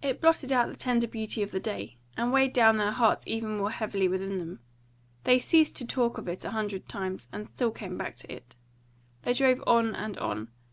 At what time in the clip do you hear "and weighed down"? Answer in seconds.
2.16-2.76